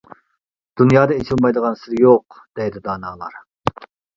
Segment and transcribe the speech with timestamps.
[0.81, 3.41] «دۇنيادا ئېچىلمايدىغان سىر يوق» دەيدۇ دانالار.